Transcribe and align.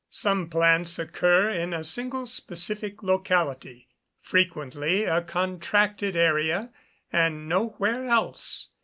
Some 0.09 0.49
plants 0.49 0.97
occur 0.97 1.51
in 1.51 1.73
a 1.73 1.83
single 1.83 2.25
specific 2.25 3.03
locality, 3.03 3.87
frequently 4.19 5.03
a 5.03 5.21
contracted 5.21 6.15
area, 6.15 6.71
and 7.13 7.47
nowhere 7.47 8.05
else. 8.07 8.69